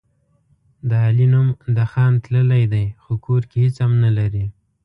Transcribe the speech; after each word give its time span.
د 0.89 0.91
علي 1.07 1.27
نوم 1.33 1.47
د 1.75 1.77
خان 1.91 2.13
تللی 2.23 2.63
دی، 2.73 2.85
خو 3.03 3.11
کور 3.25 3.41
کې 3.49 3.57
هېڅ 3.63 3.75
هم 3.85 3.93
نه 4.03 4.11
لري. 4.17 4.45